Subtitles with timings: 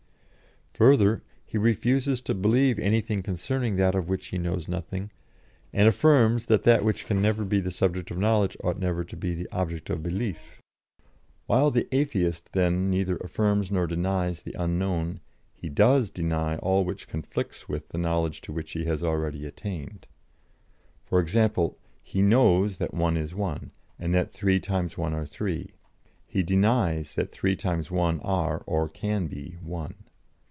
[0.75, 5.11] Further, he refuses to believe anything concerning that of which he knows nothing,
[5.71, 9.15] and affirms that that which can never be the subject of knowledge ought never to
[9.15, 10.59] be the object of belief.
[11.45, 15.19] While the Atheist, then, neither affirms nor denies the unknown,
[15.53, 20.07] he does deny all which conflicts with the knowledge to which he has already attained.
[21.03, 25.75] For example, he knows that one is one, and that three times one are three;
[26.25, 29.95] he denies that three times one are, or can be, one.